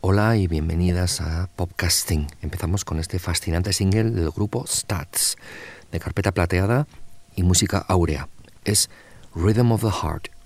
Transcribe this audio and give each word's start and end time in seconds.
Hola 0.00 0.36
y 0.36 0.46
bienvenidas 0.46 1.20
a 1.20 1.50
Popcasting. 1.56 2.28
Empezamos 2.40 2.84
con 2.84 3.00
este 3.00 3.18
fascinante 3.18 3.72
single 3.72 4.10
del 4.10 4.30
grupo 4.30 4.64
Stats, 4.68 5.36
de 5.90 5.98
carpeta 5.98 6.30
plateada 6.30 6.86
y 7.34 7.42
música 7.42 7.78
áurea. 7.78 8.28
Es 8.64 8.88
Rhythm 9.34 9.72
of 9.72 9.82
the 9.82 9.90
Heart. 9.90 10.37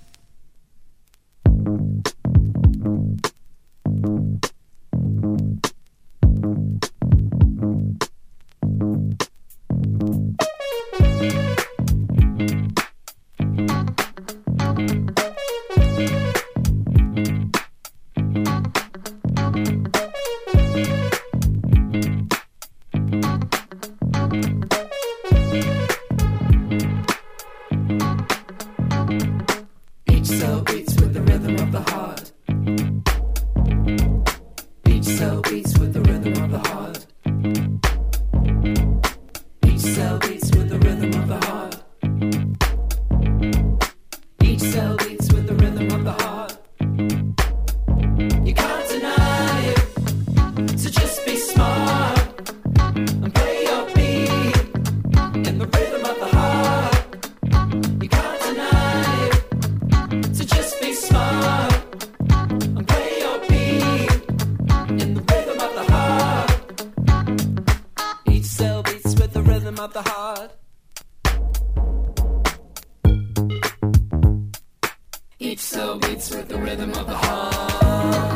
beats 75.52 75.64
so 75.64 75.98
beats 75.98 76.30
with 76.30 76.48
the 76.48 76.56
rhythm 76.56 76.90
of 76.92 77.06
the 77.06 77.14
heart. 77.14 78.31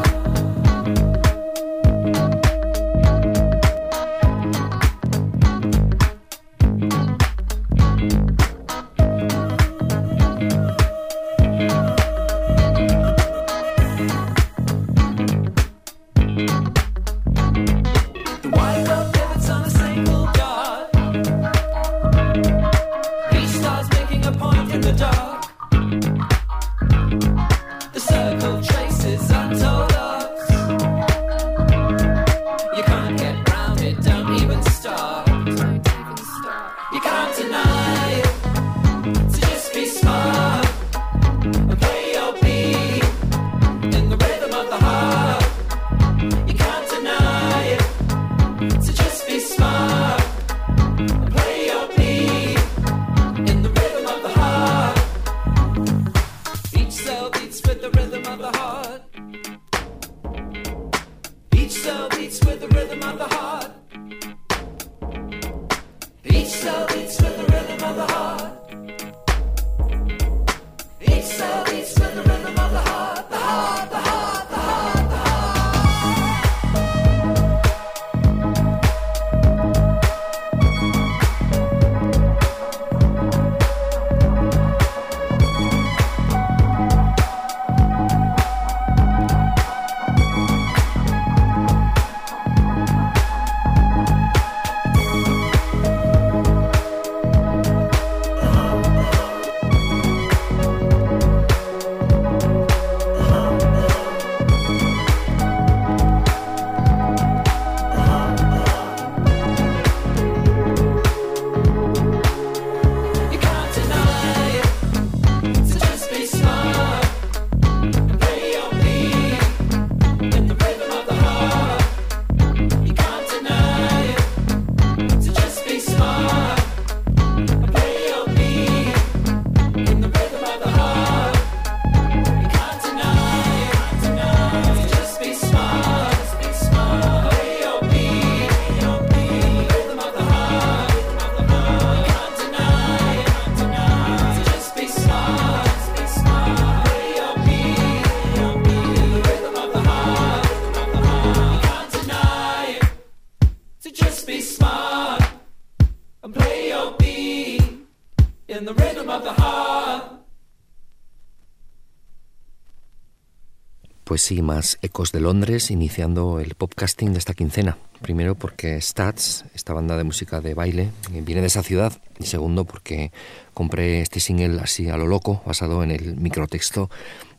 Sí, 164.27 164.43
más 164.43 164.79
ecos 164.83 165.13
de 165.13 165.21
Londres 165.21 165.71
iniciando 165.71 166.41
el 166.41 166.57
podcasting 166.57 167.13
de 167.13 167.21
esta 167.21 167.33
quincena. 167.33 167.79
Primero 168.03 168.35
porque 168.35 168.81
Stats, 168.81 169.45
esta 169.55 169.73
banda 169.73 169.97
de 169.97 170.03
música 170.03 170.41
de 170.41 170.53
baile, 170.53 170.91
eh, 171.13 171.23
viene 171.25 171.43
de 171.43 171.47
esa 171.47 171.63
ciudad. 171.63 171.93
Y 172.19 172.27
segundo 172.27 172.65
porque 172.65 173.13
compré 173.55 174.01
este 174.01 174.19
single 174.19 174.61
así 174.61 174.91
a 174.91 174.97
lo 174.97 175.07
loco, 175.07 175.45
basado 175.47 175.85
en 175.85 175.93
el 175.93 176.17
microtexto 176.17 176.91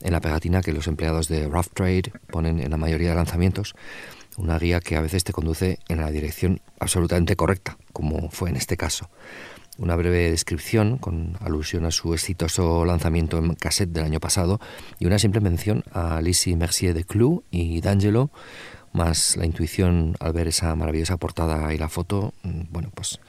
en 0.01 0.13
la 0.13 0.21
pegatina 0.21 0.61
que 0.61 0.71
los 0.71 0.87
empleados 0.87 1.27
de 1.27 1.49
Rough 1.49 1.73
Trade 1.73 2.13
ponen 2.31 2.61
en 2.61 2.71
la 2.71 2.77
mayoría 2.77 3.09
de 3.09 3.15
lanzamientos. 3.15 3.75
Una 4.37 4.57
guía 4.57 4.79
que 4.79 4.95
a 4.95 5.01
veces 5.01 5.25
te 5.25 5.33
conduce 5.33 5.79
en 5.89 5.99
la 5.99 6.09
dirección 6.09 6.61
absolutamente 6.79 7.35
correcta, 7.35 7.77
como 7.91 8.29
fue 8.29 8.49
en 8.49 8.55
este 8.55 8.77
caso 8.77 9.09
una 9.77 9.95
breve 9.95 10.31
descripción 10.31 10.97
con 10.97 11.37
alusión 11.39 11.85
a 11.85 11.91
su 11.91 12.13
exitoso 12.13 12.85
lanzamiento 12.85 13.37
en 13.37 13.55
cassette 13.55 13.91
del 13.91 14.05
año 14.05 14.19
pasado 14.19 14.59
y 14.99 15.05
una 15.05 15.19
simple 15.19 15.41
mención 15.41 15.83
a 15.93 16.21
Lizzie 16.21 16.55
Mercier 16.55 16.93
de 16.93 17.03
Clou 17.03 17.43
y 17.51 17.81
D'Angelo, 17.81 18.31
más 18.93 19.37
la 19.37 19.45
intuición 19.45 20.15
al 20.19 20.33
ver 20.33 20.47
esa 20.47 20.75
maravillosa 20.75 21.17
portada 21.17 21.73
y 21.73 21.77
la 21.77 21.89
foto, 21.89 22.33
mm, 22.43 22.61
bueno, 22.71 22.89
pues 22.93 23.19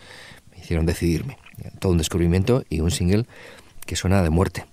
me 0.51 0.59
hicieron 0.59 0.87
decidirme. 0.87 1.39
Todo 1.79 1.93
un 1.93 1.99
descubrimiento 1.99 2.65
y 2.69 2.81
un 2.81 2.91
single 2.91 3.27
que 3.85 3.97
suena 3.97 4.23
de 4.23 4.31
muerte. 4.31 4.65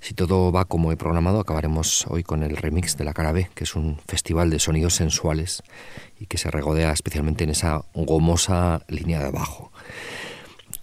Si 0.00 0.14
todo 0.14 0.52
va 0.52 0.66
como 0.66 0.92
he 0.92 0.96
programado, 0.96 1.40
acabaremos 1.40 2.06
hoy 2.08 2.22
con 2.22 2.42
el 2.42 2.56
remix 2.56 2.96
de 2.96 3.04
La 3.04 3.14
Cara 3.14 3.32
B, 3.32 3.50
que 3.54 3.64
es 3.64 3.74
un 3.74 3.98
festival 4.06 4.50
de 4.50 4.58
sonidos 4.58 4.94
sensuales 4.94 5.62
y 6.20 6.26
que 6.26 6.38
se 6.38 6.50
regodea 6.50 6.92
especialmente 6.92 7.44
en 7.44 7.50
esa 7.50 7.84
gomosa 7.94 8.82
línea 8.88 9.20
de 9.20 9.26
abajo. 9.26 9.72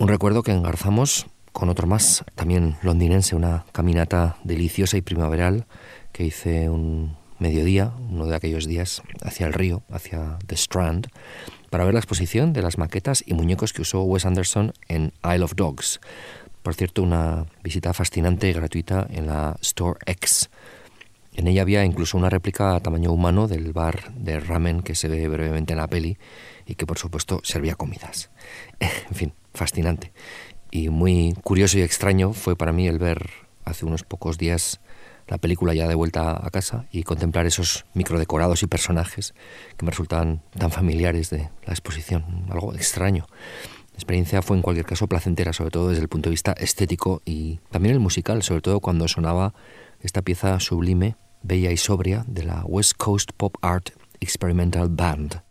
Un 0.03 0.09
recuerdo 0.09 0.43
que 0.43 0.51
engarzamos 0.51 1.27
con 1.53 1.69
otro 1.69 1.87
más, 1.87 2.25
también 2.35 2.75
londinense, 2.81 3.37
una 3.37 3.63
caminata 3.71 4.35
deliciosa 4.43 4.97
y 4.97 5.01
primaveral 5.01 5.65
que 6.11 6.25
hice 6.25 6.69
un 6.69 7.15
mediodía, 7.39 7.93
uno 8.09 8.25
de 8.25 8.35
aquellos 8.35 8.67
días, 8.67 9.01
hacia 9.21 9.47
el 9.47 9.53
río, 9.53 9.81
hacia 9.89 10.39
The 10.45 10.55
Strand, 10.55 11.07
para 11.69 11.85
ver 11.85 11.93
la 11.93 12.01
exposición 12.01 12.51
de 12.51 12.61
las 12.61 12.77
maquetas 12.77 13.23
y 13.25 13.33
muñecos 13.33 13.71
que 13.71 13.81
usó 13.81 14.03
Wes 14.03 14.25
Anderson 14.25 14.73
en 14.89 15.13
Isle 15.23 15.45
of 15.45 15.55
Dogs. 15.55 16.01
Por 16.63 16.75
cierto, 16.75 17.01
una 17.01 17.45
visita 17.63 17.93
fascinante 17.93 18.49
y 18.49 18.53
gratuita 18.53 19.07
en 19.09 19.27
la 19.27 19.55
Store 19.61 19.99
X. 20.05 20.49
En 21.33 21.47
ella 21.47 21.61
había 21.61 21.85
incluso 21.85 22.17
una 22.17 22.29
réplica 22.29 22.75
a 22.75 22.81
tamaño 22.81 23.13
humano 23.13 23.47
del 23.47 23.71
bar 23.71 24.13
de 24.15 24.41
ramen 24.41 24.81
que 24.81 24.95
se 24.95 25.07
ve 25.07 25.29
brevemente 25.29 25.71
en 25.71 25.79
la 25.79 25.87
peli 25.87 26.17
y 26.65 26.75
que 26.75 26.85
por 26.85 26.97
supuesto 26.97 27.39
servía 27.45 27.75
comidas. 27.75 28.31
en 28.79 29.15
fin, 29.15 29.33
fascinante. 29.53 30.13
Y 30.71 30.89
muy 30.89 31.35
curioso 31.43 31.77
y 31.77 31.81
extraño 31.81 32.33
fue 32.33 32.55
para 32.55 32.71
mí 32.71 32.87
el 32.87 32.99
ver 32.99 33.29
hace 33.65 33.85
unos 33.85 34.03
pocos 34.03 34.37
días 34.37 34.81
la 35.27 35.37
película 35.37 35.73
ya 35.73 35.87
de 35.87 35.95
vuelta 35.95 36.45
a 36.45 36.49
casa 36.49 36.85
y 36.91 37.03
contemplar 37.03 37.45
esos 37.45 37.85
microdecorados 37.93 38.63
y 38.63 38.67
personajes 38.67 39.33
que 39.77 39.85
me 39.85 39.91
resultaban 39.91 40.41
tan 40.57 40.71
familiares 40.71 41.29
de 41.29 41.49
la 41.65 41.73
exposición, 41.73 42.45
algo 42.49 42.73
extraño. 42.73 43.27
La 43.91 43.97
experiencia 43.97 44.41
fue 44.41 44.57
en 44.57 44.63
cualquier 44.63 44.85
caso 44.85 45.07
placentera, 45.07 45.53
sobre 45.53 45.71
todo 45.71 45.89
desde 45.89 46.01
el 46.01 46.09
punto 46.09 46.29
de 46.29 46.31
vista 46.31 46.53
estético 46.53 47.21
y 47.25 47.59
también 47.69 47.93
el 47.93 47.99
musical, 47.99 48.43
sobre 48.43 48.61
todo 48.61 48.79
cuando 48.79 49.07
sonaba 49.07 49.53
esta 50.01 50.21
pieza 50.21 50.59
sublime, 50.59 51.15
bella 51.43 51.71
y 51.71 51.77
sobria 51.77 52.25
de 52.27 52.43
la 52.43 52.63
West 52.65 52.93
Coast 52.97 53.31
Pop 53.37 53.55
Art 53.61 53.91
Experimental 54.19 54.89
Band. 54.89 55.41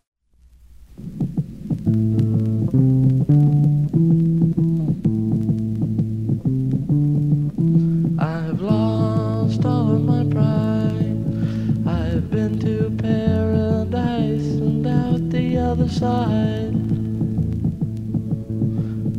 Side. 16.02 16.74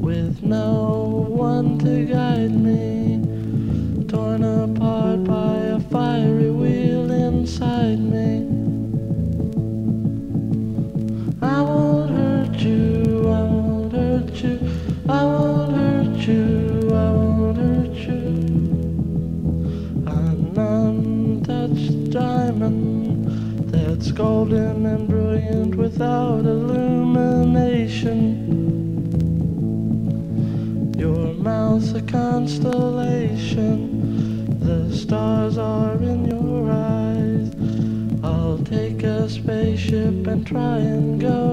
With 0.07 0.43
no 0.43 1.25
one 1.29 1.79
to 1.79 2.05
guide 2.05 2.55
me, 2.67 2.83
torn 4.09 4.43
apart 4.43 5.23
by 5.23 5.55
a 5.77 5.79
fiery 5.79 6.51
wheel 6.51 7.09
inside 7.09 8.01
me. 8.15 8.31
I 11.41 11.61
won't 11.61 12.09
hurt 12.17 12.57
you, 12.67 13.29
I 13.39 13.43
won't 13.53 13.93
hurt 13.93 14.35
you, 14.43 14.55
I 15.07 15.23
won't 15.23 15.71
hurt 15.77 16.27
you, 16.27 16.89
I 17.05 17.09
won't 17.17 17.57
hurt 17.63 17.95
you. 18.07 18.23
An 20.19 20.57
untouched 20.57 22.09
diamond 22.09 23.69
that's 23.71 24.11
golden 24.11 24.82
without 25.93 26.39
illumination. 26.39 28.17
Your 30.97 31.35
mouth's 31.35 31.93
a 31.93 32.01
constellation, 32.01 34.57
the 34.59 34.91
stars 34.91 35.59
are 35.59 35.93
in 35.97 36.25
your 36.25 36.71
eyes. 36.71 37.51
I'll 38.23 38.57
take 38.57 39.03
a 39.03 39.29
spaceship 39.29 40.25
and 40.25 40.47
try 40.47 40.77
and 40.77 41.21
go 41.21 41.52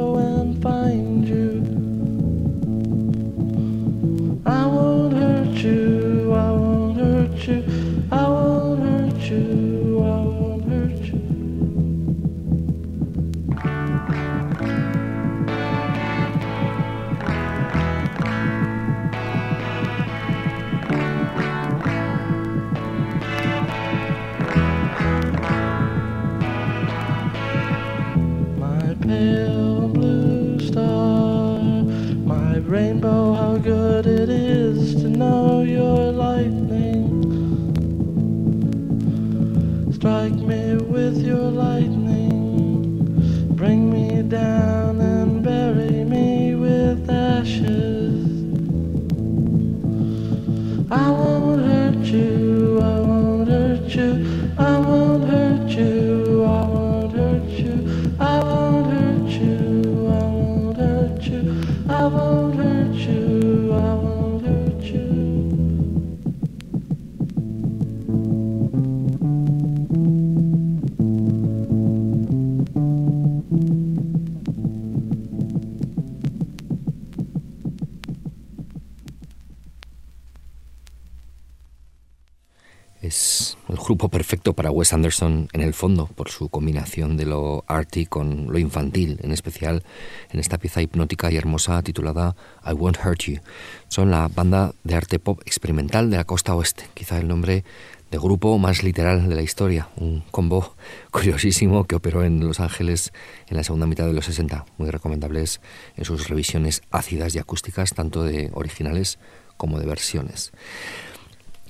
Wes 84.80 84.94
Anderson 84.94 85.50
en 85.52 85.60
el 85.60 85.74
fondo, 85.74 86.06
por 86.06 86.30
su 86.30 86.48
combinación 86.48 87.18
de 87.18 87.26
lo 87.26 87.64
arty 87.66 88.06
con 88.06 88.50
lo 88.50 88.58
infantil, 88.58 89.20
en 89.22 89.30
especial 89.30 89.84
en 90.30 90.40
esta 90.40 90.56
pieza 90.56 90.80
hipnótica 90.80 91.30
y 91.30 91.36
hermosa 91.36 91.82
titulada 91.82 92.34
I 92.64 92.72
Won't 92.72 92.96
Hurt 93.04 93.20
You. 93.24 93.40
Son 93.88 94.10
la 94.10 94.28
banda 94.28 94.72
de 94.82 94.94
arte 94.94 95.18
pop 95.18 95.42
experimental 95.44 96.08
de 96.08 96.16
la 96.16 96.24
costa 96.24 96.54
oeste, 96.54 96.84
quizá 96.94 97.18
el 97.18 97.28
nombre 97.28 97.62
de 98.10 98.16
grupo 98.16 98.56
más 98.56 98.82
literal 98.82 99.28
de 99.28 99.34
la 99.34 99.42
historia, 99.42 99.90
un 99.96 100.22
combo 100.30 100.74
curiosísimo 101.10 101.84
que 101.84 101.96
operó 101.96 102.24
en 102.24 102.40
Los 102.40 102.58
Ángeles 102.58 103.12
en 103.48 103.58
la 103.58 103.64
segunda 103.64 103.86
mitad 103.86 104.06
de 104.06 104.14
los 104.14 104.24
60, 104.24 104.64
muy 104.78 104.88
recomendables 104.88 105.60
en 105.98 106.06
sus 106.06 106.26
revisiones 106.26 106.80
ácidas 106.90 107.34
y 107.34 107.38
acústicas, 107.38 107.92
tanto 107.92 108.24
de 108.24 108.48
originales 108.54 109.18
como 109.58 109.78
de 109.78 109.84
versiones. 109.84 110.52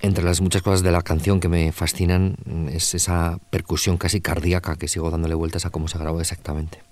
Entre 0.02 0.24
las 0.24 0.40
muchas 0.40 0.62
cosas 0.62 0.82
de 0.82 0.92
la 0.92 1.02
canción 1.02 1.40
que 1.40 1.48
me 1.48 1.72
fascinan 1.72 2.36
mm, 2.46 2.68
es 2.68 2.94
esa 2.94 3.38
percusión 3.50 3.98
casi 3.98 4.22
cardíaca 4.22 4.76
que 4.76 4.88
sigo 4.88 5.10
dándole 5.10 5.34
vueltas 5.34 5.66
a 5.66 5.70
cómo 5.70 5.88
se 5.88 5.98
grabó 5.98 6.20
exactamente. 6.20 6.82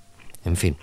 En 0.44 0.56
fin, 0.56 0.76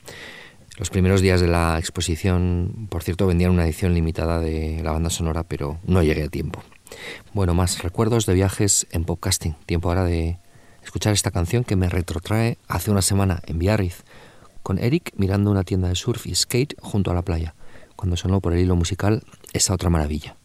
los 0.78 0.90
primeros 0.90 1.22
días 1.22 1.40
de 1.40 1.48
la 1.48 1.78
exposición, 1.78 2.88
por 2.90 3.04
cierto, 3.04 3.28
vendían 3.28 3.52
una 3.52 3.66
edición 3.66 3.94
limitada 3.94 4.40
de 4.40 4.82
la 4.84 4.92
banda 4.92 5.12
sonora, 5.12 5.44
pero 5.44 5.80
no 5.86 6.02
llegué 6.02 6.24
a 6.24 6.30
tiempo. 6.30 6.64
Bueno, 7.34 7.54
más 7.54 7.84
recuerdos 7.84 8.26
de 8.26 8.34
viajes 8.34 8.88
en 8.92 9.06
podcasting. 9.06 9.56
Tiempo 9.68 9.90
ahora 9.90 10.04
de 10.04 10.40
escuchar 10.84 11.14
esta 11.14 11.32
canción 11.32 11.64
que 11.64 11.76
me 11.76 11.90
retrotrae 11.90 12.58
hace 12.68 12.90
una 12.90 13.02
semana 13.04 13.42
en 13.46 13.60
Biarritz, 13.60 14.04
con 14.64 14.80
Eric 14.80 15.14
mirando 15.16 15.52
una 15.52 15.64
tienda 15.64 15.90
de 15.90 15.96
surf 15.96 16.26
y 16.26 16.34
skate 16.34 16.76
junto 16.82 17.12
a 17.12 17.14
la 17.14 17.22
playa, 17.22 17.54
cuando 17.96 18.18
sonó 18.18 18.42
por 18.42 18.54
el 18.54 18.60
hilo 18.60 18.76
musical 18.76 19.24
esa 19.54 19.76
otra 19.76 19.92
maravilla. 19.92 20.38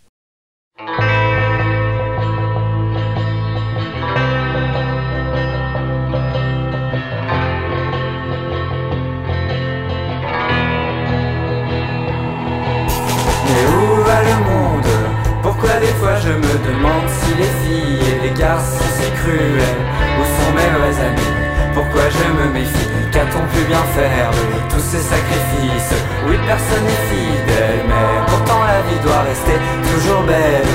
Si 19.20 19.26
cruels 19.26 19.80
Où 20.18 20.24
sont 20.24 20.52
mes 20.54 20.70
vrais 20.78 21.04
amis 21.04 21.34
Pourquoi 21.74 22.02
je 22.10 22.26
me 22.32 22.52
méfie? 22.52 22.88
Qu'a-t-on 23.12 23.44
pu 23.54 23.64
bien 23.66 23.82
faire 23.94 24.30
de 24.30 24.74
tous 24.74 24.80
ces 24.80 25.02
sacrifices? 25.02 25.94
Oui 26.28 26.36
personne 26.46 26.84
n'est 26.84 27.04
fidèle 27.10 27.84
Mais 27.88 28.26
pourtant 28.26 28.62
la 28.64 28.80
vie 28.88 29.00
doit 29.02 29.22
rester 29.22 29.58
toujours 29.90 30.22
belle. 30.22 30.74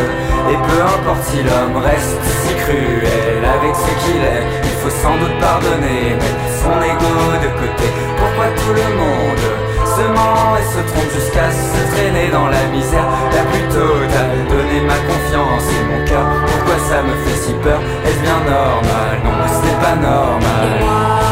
Et 0.52 0.58
peu 0.58 0.80
importe 0.82 1.24
si 1.26 1.42
l'homme 1.42 1.78
reste 1.78 2.22
si 2.44 2.54
cruel 2.64 3.42
Avec 3.42 3.74
ce 3.76 3.92
qu'il 4.04 4.22
est 4.22 4.46
Il 4.64 4.76
faut 4.82 4.96
sans 5.02 5.18
doute 5.18 5.38
pardonner 5.40 6.16
Mettre 6.16 6.48
son 6.62 6.76
ego 6.82 7.16
de 7.42 7.50
côté. 7.60 7.88
Pourquoi 8.18 8.48
tout 8.58 8.74
le 8.74 8.88
monde 8.96 9.66
se 9.96 10.02
ment 10.02 10.58
et 10.60 10.68
se 10.76 10.82
trompe 10.92 11.12
jusqu'à 11.14 11.50
se 11.52 11.96
traîner 11.96 12.28
dans 12.30 12.48
la 12.48 12.64
misère 12.68 13.08
la 13.32 13.44
plus 13.50 13.64
totale. 13.70 14.44
Donner 14.76 14.88
ma 14.88 14.96
confiance 14.96 15.64
et 15.72 15.84
mon 15.86 16.06
cœur, 16.06 16.26
pourquoi 16.46 16.78
ça 16.90 17.02
me 17.02 17.16
fait 17.24 17.38
si 17.38 17.54
peur? 17.64 17.80
Est-ce 18.06 18.20
bien 18.20 18.40
normal? 18.40 19.22
Non, 19.24 19.48
ce 19.48 19.66
n'est 19.66 19.82
pas 19.82 19.96
normal. 19.96 21.25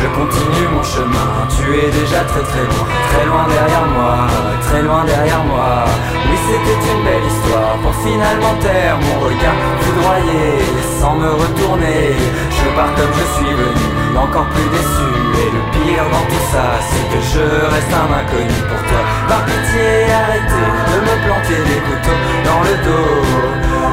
Je 0.00 0.06
continue 0.14 0.68
mon 0.72 0.82
chemin, 0.82 1.28
tu 1.50 1.74
es 1.74 1.90
déjà 1.90 2.22
très 2.30 2.44
très 2.50 2.64
loin, 2.70 2.86
très 3.10 3.26
loin 3.26 3.44
derrière 3.50 3.86
moi, 3.98 4.16
très 4.62 4.82
loin 4.82 5.04
derrière 5.04 5.42
moi. 5.42 5.84
Oui, 6.24 6.38
c'était 6.46 6.80
une 6.92 7.02
belle 7.02 7.26
histoire 7.26 7.74
pour 7.82 7.94
finalement 8.06 8.54
taire 8.62 8.96
mon 8.96 9.26
regard 9.26 9.58
foudroyé, 9.82 10.62
sans 11.00 11.14
me 11.16 11.30
retourner. 11.42 12.14
Je 12.54 12.66
pars 12.76 12.94
comme 12.94 13.10
je 13.10 13.26
suis 13.36 13.54
venu, 13.54 14.16
encore 14.16 14.46
plus 14.54 14.70
déçu. 14.70 15.10
Et 15.42 15.50
le 15.50 15.62
pire 15.74 16.06
dans 16.14 16.26
tout 16.30 16.46
ça, 16.52 16.66
c'est 16.88 17.06
que 17.10 17.20
je 17.34 17.44
reste 17.74 17.92
un 17.94 18.10
inconnu 18.22 18.58
pour 18.70 18.82
toi. 18.86 19.02
Par 19.26 19.42
pitié, 19.46 20.06
arrêtez 20.14 20.70
de 20.90 20.98
me 21.06 21.14
planter 21.26 21.60
des 21.70 21.80
couteaux 21.86 22.22
dans 22.46 22.62
le 22.66 22.74
dos. 22.86 23.18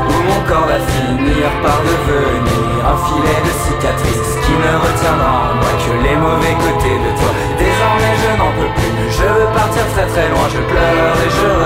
Où 0.09 0.17
mon 0.29 0.41
corps 0.49 0.67
va 0.69 0.79
finir 0.85 1.49
par 1.65 1.79
devenir 1.81 2.77
un 2.93 2.97
filet 3.05 3.34
très 10.15 10.29
loin, 10.29 10.47
je 10.47 10.61
pleure 10.61 11.17
et 11.25 11.29
je 11.29 11.64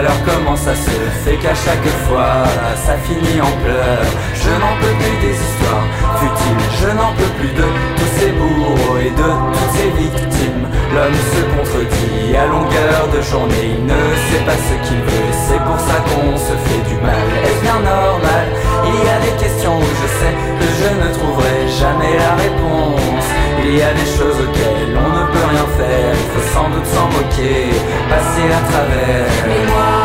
alors 0.00 0.16
comment 0.24 0.56
ça 0.56 0.74
se 0.74 0.96
fait 1.24 1.36
qu'à 1.36 1.54
chaque 1.54 1.88
fois 2.08 2.44
ça 2.86 2.96
finit 3.06 3.40
en 3.40 3.52
pleurs? 3.62 4.08
Je 4.32 4.52
n'en 4.60 4.74
peux 4.80 4.96
plus 5.02 5.16
des 5.26 5.36
histoires 5.46 5.86
futiles, 6.20 6.64
je 6.80 6.88
n'en 6.96 7.12
peux 7.18 7.32
plus 7.38 7.52
de 7.60 7.66
tous 7.96 8.10
ces 8.18 8.32
bourreaux 8.32 8.96
et 8.96 9.12
de 9.22 9.30
toutes 9.52 9.74
ces 9.76 9.90
victimes. 10.00 10.64
L'homme 10.94 11.20
se 11.34 11.42
contredit 11.52 12.34
à 12.34 12.46
longueur 12.46 13.00
de 13.14 13.20
journée, 13.20 13.76
il 13.76 13.84
ne 13.84 14.02
sait 14.26 14.44
pas 14.48 14.56
ce 14.56 14.74
qu'il 14.88 15.00
veut. 15.04 15.28
C'est 15.46 15.62
pour 15.68 15.78
ça 15.78 15.96
qu'on 16.08 16.32
se 16.48 16.54
fait 16.64 16.82
du 16.88 16.96
mal. 17.04 17.26
Est-ce 17.44 17.60
bien 17.60 17.80
normal? 17.84 18.46
Il 18.88 18.98
y 19.04 19.10
a 19.16 19.18
des 19.20 19.36
questions 19.36 19.76
où 19.76 19.90
je 20.00 20.08
sais 20.18 20.34
que 20.58 20.66
je 20.80 20.88
ne 20.96 21.08
trouverai 21.12 21.58
jamais 21.68 22.14
la 22.16 22.32
réponse. 22.40 23.26
Il 23.62 23.76
y 23.76 23.82
a 23.82 23.92
des 23.92 24.08
choses 24.16 24.38
auxquelles 24.40 24.79
sans 26.60 26.68
doute 26.68 26.86
s'en 26.86 27.06
moquer, 27.06 27.70
passer 28.08 28.52
à 28.52 28.70
travers 28.70 29.99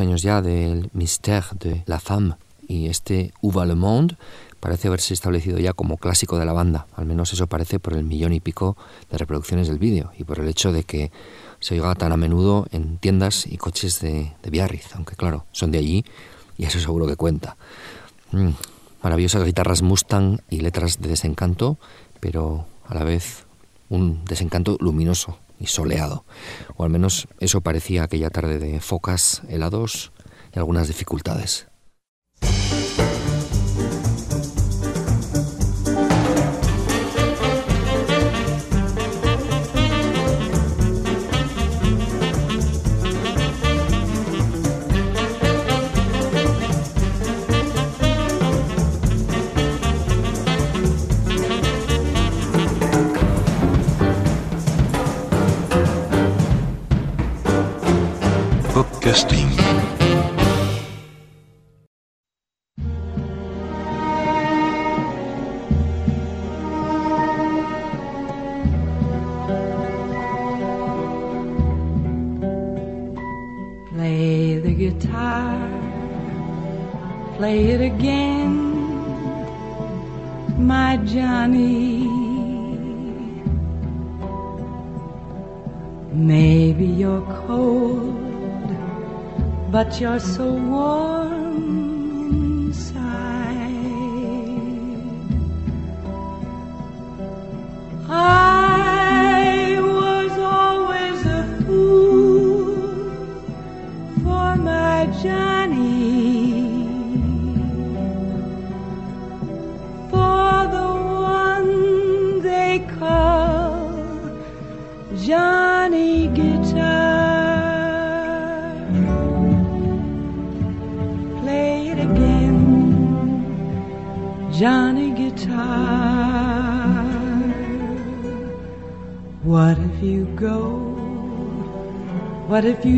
años 0.00 0.22
ya 0.22 0.42
del 0.42 0.90
Mystère 0.92 1.46
de 1.58 1.82
la 1.86 2.00
Femme. 2.00 2.36
Y 2.66 2.88
este 2.88 3.32
Uva 3.40 3.64
le 3.64 3.74
Monde 3.74 4.16
parece 4.60 4.88
haberse 4.88 5.14
establecido 5.14 5.58
ya 5.58 5.72
como 5.72 5.96
clásico 5.96 6.38
de 6.38 6.44
la 6.44 6.52
banda, 6.52 6.86
al 6.96 7.06
menos 7.06 7.32
eso 7.32 7.46
parece 7.46 7.78
por 7.78 7.94
el 7.94 8.04
millón 8.04 8.32
y 8.32 8.40
pico 8.40 8.76
de 9.10 9.18
reproducciones 9.18 9.68
del 9.68 9.78
vídeo 9.78 10.10
y 10.18 10.24
por 10.24 10.40
el 10.40 10.48
hecho 10.48 10.72
de 10.72 10.82
que 10.82 11.10
se 11.60 11.74
oiga 11.74 11.94
tan 11.94 12.12
a 12.12 12.16
menudo 12.16 12.66
en 12.72 12.98
tiendas 12.98 13.46
y 13.46 13.56
coches 13.56 14.00
de, 14.00 14.32
de 14.42 14.50
Biarritz, 14.50 14.94
aunque 14.94 15.16
claro, 15.16 15.46
son 15.52 15.70
de 15.70 15.78
allí 15.78 16.04
y 16.56 16.64
eso 16.64 16.80
seguro 16.80 17.06
que 17.06 17.16
cuenta. 17.16 17.56
Mm, 18.32 18.50
maravillosas 19.02 19.44
guitarras 19.44 19.82
Mustang 19.82 20.40
y 20.50 20.60
letras 20.60 21.00
de 21.00 21.08
desencanto, 21.08 21.78
pero 22.20 22.66
a 22.86 22.94
la 22.94 23.04
vez 23.04 23.44
un 23.88 24.24
desencanto 24.24 24.76
luminoso 24.80 25.38
y 25.58 25.66
soleado, 25.66 26.24
o 26.76 26.84
al 26.84 26.90
menos 26.90 27.28
eso 27.40 27.60
parecía 27.60 28.02
aquella 28.02 28.30
tarde 28.30 28.58
de 28.58 28.80
focas, 28.80 29.42
helados 29.48 30.12
y 30.54 30.58
algunas 30.58 30.88
dificultades. 30.88 31.67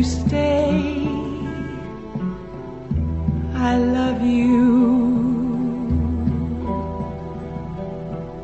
Stay? 0.03 1.07
I 3.53 3.77
love 3.77 4.21
you. 4.21 5.01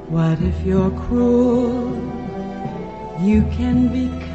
What 0.09 0.41
if 0.41 0.65
you're 0.65 0.91
cruel? 0.91 1.95
You 3.21 3.41
can 3.57 3.89
be 3.91 4.26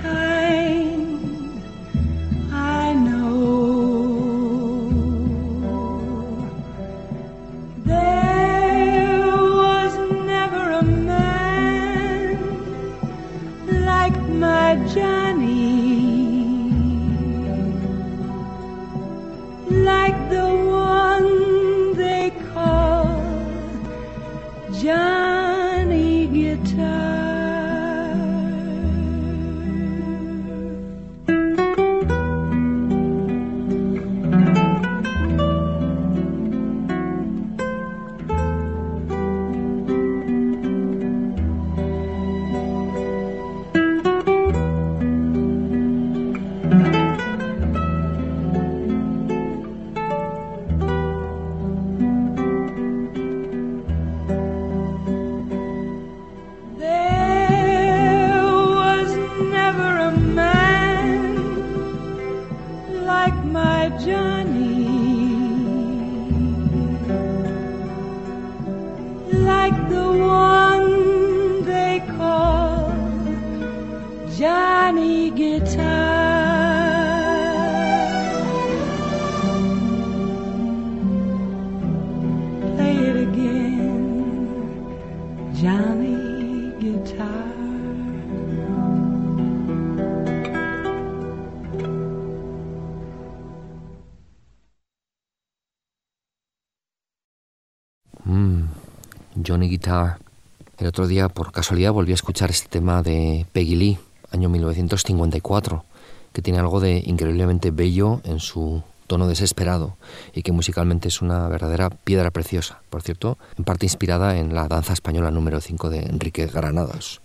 El 100.78 100.86
otro 100.86 101.06
día, 101.06 101.28
por 101.28 101.52
casualidad, 101.52 101.92
volví 101.92 102.12
a 102.12 102.14
escuchar 102.14 102.50
este 102.50 102.68
tema 102.68 103.02
de 103.02 103.46
Peggy 103.52 103.76
Lee, 103.76 103.98
año 104.30 104.48
1954, 104.48 105.84
que 106.32 106.42
tiene 106.42 106.58
algo 106.58 106.80
de 106.80 107.02
increíblemente 107.04 107.70
bello 107.70 108.20
en 108.24 108.40
su 108.40 108.82
tono 109.06 109.28
desesperado 109.28 109.96
y 110.34 110.42
que 110.42 110.52
musicalmente 110.52 111.08
es 111.08 111.20
una 111.20 111.46
verdadera 111.48 111.90
piedra 111.90 112.30
preciosa, 112.30 112.80
por 112.88 113.02
cierto, 113.02 113.36
en 113.58 113.64
parte 113.64 113.84
inspirada 113.84 114.38
en 114.38 114.54
la 114.54 114.66
danza 114.66 114.94
española 114.94 115.30
número 115.30 115.60
5 115.60 115.90
de 115.90 116.00
Enrique 116.06 116.46
Granados. 116.46 117.20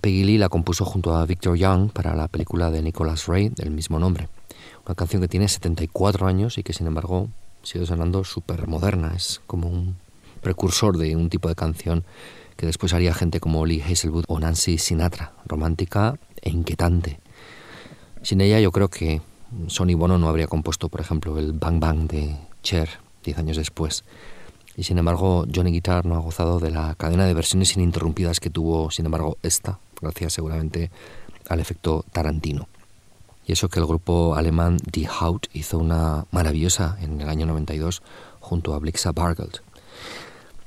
Peggy 0.00 0.24
Lee 0.24 0.38
la 0.38 0.48
compuso 0.48 0.86
junto 0.86 1.14
a 1.14 1.26
Victor 1.26 1.56
Young 1.58 1.90
para 1.92 2.16
la 2.16 2.28
película 2.28 2.70
de 2.70 2.80
Nicholas 2.80 3.26
Ray 3.26 3.50
del 3.50 3.70
mismo 3.70 3.98
nombre. 3.98 4.28
Una 4.86 4.94
canción 4.94 5.20
que 5.20 5.28
tiene 5.28 5.48
74 5.48 6.26
años 6.26 6.56
y 6.56 6.62
que 6.62 6.72
sin 6.72 6.86
embargo 6.86 7.28
sigue 7.62 7.84
sonando 7.84 8.24
súper 8.24 8.66
moderna. 8.66 9.12
Es 9.14 9.42
como 9.46 9.68
un 9.68 9.96
precursor 10.42 10.98
de 10.98 11.16
un 11.16 11.30
tipo 11.30 11.48
de 11.48 11.54
canción 11.54 12.04
que 12.56 12.66
después 12.66 12.92
haría 12.92 13.14
gente 13.14 13.40
como 13.40 13.64
Lee 13.64 13.80
Hazelwood 13.80 14.24
o 14.28 14.38
Nancy 14.38 14.76
Sinatra, 14.76 15.32
romántica 15.46 16.18
e 16.42 16.50
inquietante. 16.50 17.20
Sin 18.22 18.40
ella 18.40 18.60
yo 18.60 18.70
creo 18.70 18.88
que 18.88 19.22
Sonny 19.68 19.94
Bono 19.94 20.18
no 20.18 20.28
habría 20.28 20.46
compuesto, 20.46 20.88
por 20.88 21.00
ejemplo, 21.00 21.38
el 21.38 21.52
Bang 21.52 21.80
Bang 21.80 22.06
de 22.08 22.36
Cher 22.62 22.88
diez 23.24 23.38
años 23.38 23.56
después. 23.56 24.04
Y 24.76 24.84
sin 24.84 24.98
embargo, 24.98 25.44
Johnny 25.52 25.70
Guitar 25.70 26.06
no 26.06 26.16
ha 26.16 26.20
gozado 26.20 26.58
de 26.58 26.70
la 26.70 26.94
cadena 26.94 27.26
de 27.26 27.34
versiones 27.34 27.76
ininterrumpidas 27.76 28.40
que 28.40 28.50
tuvo, 28.50 28.90
sin 28.90 29.06
embargo, 29.06 29.36
esta, 29.42 29.78
gracias 30.00 30.32
seguramente 30.32 30.90
al 31.48 31.60
efecto 31.60 32.04
Tarantino. 32.12 32.68
Y 33.46 33.52
eso 33.52 33.68
que 33.68 33.80
el 33.80 33.86
grupo 33.86 34.34
alemán 34.34 34.78
Die 34.92 35.08
Haut 35.08 35.46
hizo 35.52 35.78
una 35.78 36.26
maravillosa 36.30 36.96
en 37.00 37.20
el 37.20 37.28
año 37.28 37.46
92 37.46 38.02
junto 38.40 38.74
a 38.74 38.78
Blixa 38.78 39.12
Bargeld. 39.12 39.60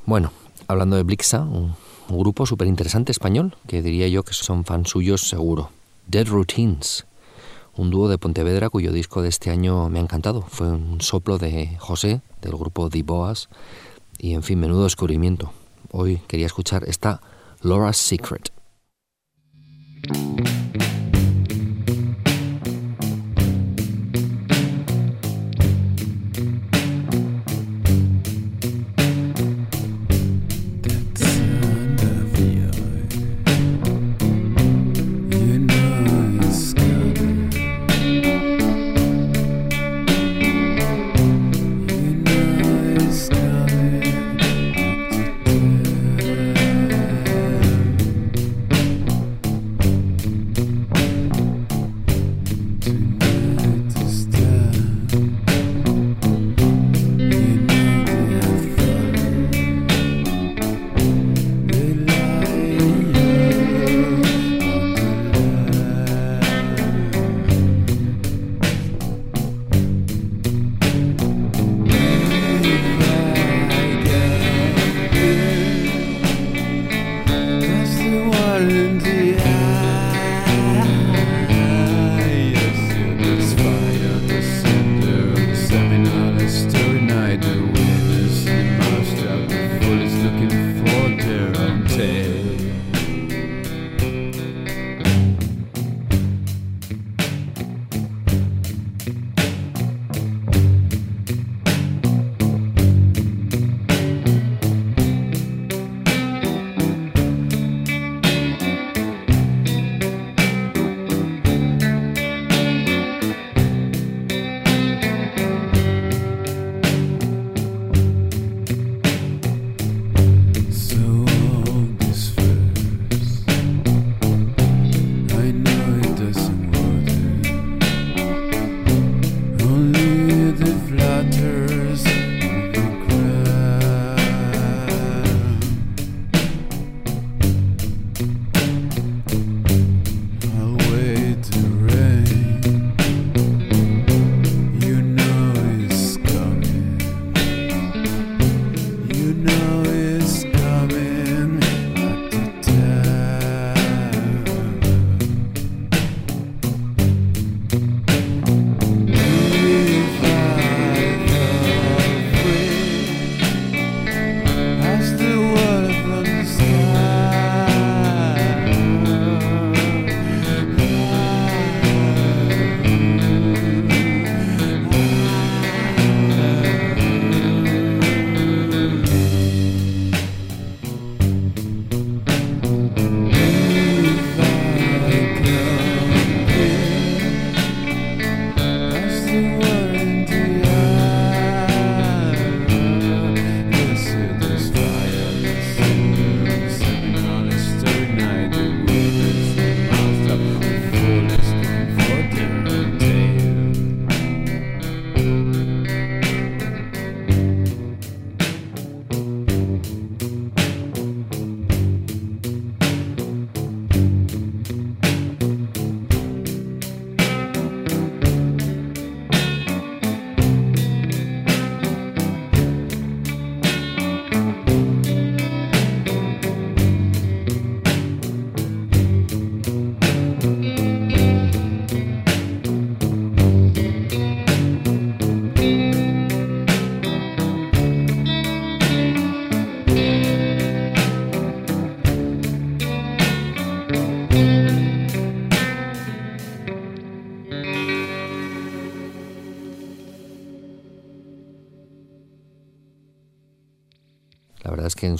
Bueno, 0.05 0.31
hablando 0.67 0.97
de 0.97 1.03
Blixa, 1.03 1.41
un, 1.41 1.75
grupo 2.07 2.45
súper 2.45 2.67
interesante 2.67 3.11
español, 3.11 3.55
que 3.67 3.81
diría 3.81 4.07
yo 4.07 4.21
que 4.21 4.33
son 4.33 4.63
fans 4.63 4.89
suyos 4.89 5.27
seguro. 5.27 5.71
Dead 6.05 6.27
Routines, 6.27 7.07
un 7.75 7.89
dúo 7.89 8.07
de 8.07 8.19
Pontevedra 8.19 8.69
cuyo 8.69 8.91
disco 8.91 9.23
de 9.23 9.29
este 9.29 9.49
año 9.49 9.89
me 9.89 9.97
ha 9.97 10.03
encantado. 10.03 10.43
Fue 10.43 10.67
un 10.67 11.01
soplo 11.01 11.39
de 11.39 11.75
José, 11.79 12.21
del 12.43 12.51
grupo 12.51 12.91
The 12.91 13.01
Boas, 13.01 13.49
y 14.19 14.35
en 14.35 14.43
fin, 14.43 14.59
menudo 14.59 14.83
descubrimiento. 14.83 15.51
Hoy 15.91 16.21
quería 16.27 16.45
escuchar 16.45 16.83
esta 16.87 17.21
Laura's 17.61 17.97
Secret. 17.97 18.51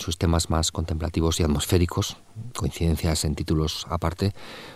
Sus 0.05 0.19
temas 0.19 0.51
más 0.51 0.71
contemplativos 0.71 1.39
y 1.39 1.43
atmosféricos, 1.43 2.17
coincidencias 2.55 3.25
en 3.25 3.33
títulos 3.33 3.87
aparte, 3.89 4.33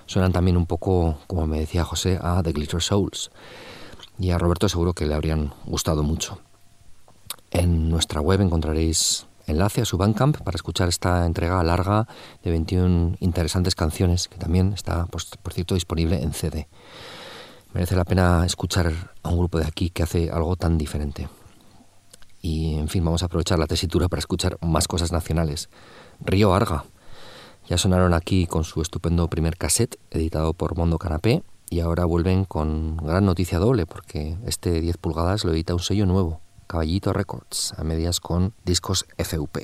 suenan 0.08 0.32
también 0.32 0.58
un 0.58 0.66
poco, 0.66 1.20
como 1.28 1.46
me 1.46 1.60
decía 1.60 1.84
José, 1.84 2.18
a 2.20 2.42
The 2.42 2.52
Glitter 2.52 2.82
Souls. 2.82 3.30
Y 4.18 4.32
a 4.32 4.40
Roberto 4.40 4.68
seguro 4.68 4.94
que 4.94 5.06
le 5.06 5.14
habrían 5.14 5.54
gustado 5.66 6.02
mucho. 6.02 6.40
En 7.52 7.90
nuestra 7.90 8.22
web 8.22 8.42
encontraréis 8.42 9.28
enlace 9.46 9.82
a 9.82 9.86
su 9.86 9.98
Bandcamp 9.98 10.38
para 10.42 10.56
escuchar 10.56 10.90
esta 10.90 11.26
entrega 11.28 11.64
larga 11.64 12.08
de 12.44 12.50
21 12.50 13.18
interesantes 13.20 13.76
canciones, 13.76 14.28
que 14.28 14.38
también 14.38 14.74
está, 14.74 15.06
pues, 15.06 15.30
por 15.42 15.54
cierto, 15.54 15.76
disponible 15.76 16.24
en 16.24 16.34
CD. 16.34 16.68
Merece 17.74 17.96
la 17.96 18.04
pena 18.04 18.48
escuchar 18.48 18.92
a 19.22 19.30
un 19.30 19.38
grupo 19.38 19.60
de 19.60 19.68
aquí 19.68 19.92
que 19.92 20.02
hace 20.02 20.32
algo 20.32 20.56
tan 20.56 20.80
diferente. 20.80 21.30
Y, 22.42 22.76
en 22.76 22.88
fin, 22.88 23.04
vamos 23.04 23.24
a 23.24 23.26
aprovechar 23.26 23.60
la 23.60 23.68
tesitura 23.68 24.08
para 24.08 24.20
escuchar 24.20 24.58
más 24.62 24.88
cosas 24.88 25.12
nacionales. 25.12 25.70
Río 26.20 26.54
Arga. 26.54 26.86
Ya 27.68 27.78
sonaron 27.78 28.14
aquí 28.14 28.48
con 28.48 28.64
su 28.64 28.82
estupendo 28.82 29.28
primer 29.28 29.58
cassette, 29.58 30.00
editado 30.10 30.54
por 30.54 30.76
Mondo 30.76 30.98
Canapé, 30.98 31.44
y 31.70 31.82
ahora 31.82 32.06
vuelven 32.06 32.46
con 32.46 32.98
gran 32.98 33.26
noticia 33.26 33.60
doble 33.60 33.86
porque 33.86 34.38
este 34.46 34.82
10 34.82 34.98
pulgadas 34.98 35.46
lo 35.46 35.52
edita 35.52 35.74
un 35.74 35.80
sello 35.80 36.06
nuevo, 36.06 36.42
Caballito 36.68 37.14
Records, 37.14 37.74
a 37.78 37.84
medias 37.84 38.20
con 38.20 38.54
discos 38.66 39.06
FUP. 39.18 39.58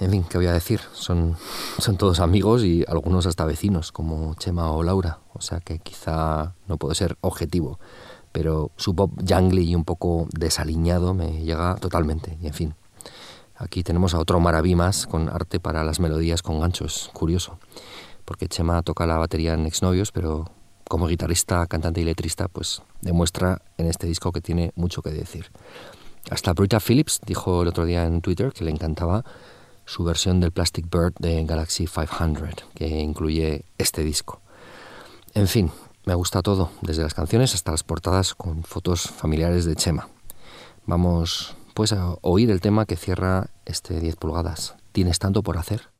En 0.00 0.10
fin, 0.10 0.24
¿qué 0.28 0.38
voy 0.38 0.48
a 0.48 0.52
decir? 0.52 0.80
Son, 0.92 1.36
son 1.78 1.96
todos 1.96 2.18
amigos 2.18 2.64
y 2.64 2.84
algunos 2.88 3.26
hasta 3.26 3.44
vecinos, 3.44 3.92
como 3.92 4.34
Chema 4.34 4.72
o 4.72 4.82
Laura, 4.82 5.20
o 5.34 5.40
sea 5.40 5.60
que 5.60 5.78
quizá 5.78 6.54
no 6.66 6.76
puedo 6.78 6.94
ser 6.94 7.16
objetivo, 7.20 7.78
pero 8.32 8.70
su 8.76 8.94
pop 8.94 9.12
jungly 9.26 9.70
y 9.70 9.74
un 9.74 9.84
poco 9.84 10.26
desaliñado 10.32 11.14
me 11.14 11.44
llega 11.44 11.76
totalmente, 11.76 12.38
y 12.40 12.48
en 12.48 12.54
fin. 12.54 12.74
Aquí 13.56 13.84
tenemos 13.84 14.14
a 14.14 14.18
otro 14.18 14.40
maraví 14.40 14.74
más 14.74 15.06
con 15.06 15.28
arte 15.28 15.60
para 15.60 15.84
las 15.84 16.00
melodías 16.00 16.42
con 16.42 16.60
ganchos, 16.60 17.10
curioso, 17.12 17.58
porque 18.24 18.48
Chema 18.48 18.82
toca 18.82 19.06
la 19.06 19.18
batería 19.18 19.54
en 19.54 19.66
Exnovios, 19.66 20.10
pero 20.10 20.50
como 20.88 21.06
guitarrista, 21.06 21.66
cantante 21.66 22.00
y 22.00 22.04
letrista, 22.04 22.48
pues 22.48 22.82
demuestra 23.00 23.62
en 23.78 23.86
este 23.86 24.06
disco 24.06 24.32
que 24.32 24.40
tiene 24.40 24.72
mucho 24.74 25.00
que 25.00 25.10
decir. 25.10 25.46
Hasta 26.30 26.52
Brita 26.52 26.80
Phillips 26.80 27.20
dijo 27.24 27.62
el 27.62 27.68
otro 27.68 27.84
día 27.84 28.04
en 28.04 28.20
Twitter 28.20 28.52
que 28.52 28.64
le 28.64 28.70
encantaba 28.70 29.24
su 29.84 30.04
versión 30.04 30.40
del 30.40 30.52
Plastic 30.52 30.90
Bird 30.90 31.14
de 31.18 31.44
Galaxy 31.44 31.86
500, 31.86 32.64
que 32.74 32.88
incluye 32.88 33.64
este 33.78 34.04
disco. 34.04 34.40
En 35.34 35.48
fin, 35.48 35.70
me 36.04 36.14
gusta 36.14 36.42
todo, 36.42 36.70
desde 36.80 37.02
las 37.02 37.14
canciones 37.14 37.54
hasta 37.54 37.70
las 37.70 37.84
portadas 37.84 38.34
con 38.34 38.64
fotos 38.64 39.02
familiares 39.02 39.64
de 39.64 39.76
Chema. 39.76 40.08
Vamos 40.86 41.56
pues 41.74 41.92
a 41.92 42.16
oír 42.22 42.50
el 42.50 42.60
tema 42.60 42.86
que 42.86 42.96
cierra 42.96 43.50
este 43.64 44.00
10 44.00 44.16
pulgadas. 44.16 44.76
¿Tienes 44.92 45.18
tanto 45.18 45.42
por 45.42 45.58
hacer? 45.58 45.90